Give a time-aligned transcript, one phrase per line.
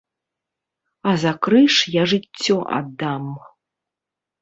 [1.11, 3.25] А за крыж я жыццё аддам.